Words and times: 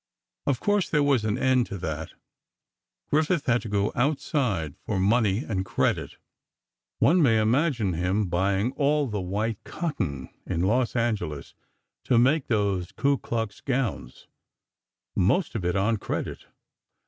Of 0.47 0.59
course, 0.59 0.89
there 0.89 1.03
was 1.03 1.25
an 1.25 1.37
end 1.37 1.67
to 1.67 1.77
that: 1.77 2.13
Griffith 3.11 3.45
had 3.45 3.61
to 3.61 3.69
go 3.69 3.91
outside 3.93 4.73
for 4.83 4.99
money 4.99 5.43
and 5.47 5.63
credit. 5.63 6.17
One 6.97 7.21
may 7.21 7.39
imagine 7.39 7.93
him 7.93 8.25
buying 8.25 8.71
all 8.71 9.05
the 9.05 9.21
white 9.21 9.63
cotton 9.63 10.29
in 10.43 10.61
Los 10.61 10.95
Angeles 10.95 11.53
to 12.05 12.17
make 12.17 12.47
those 12.47 12.91
Ku 12.91 13.19
Klux 13.19 13.61
gowns, 13.61 14.25
most 15.15 15.53
of 15.53 15.63
it 15.63 15.75
on 15.75 15.97
credit. 15.97 16.47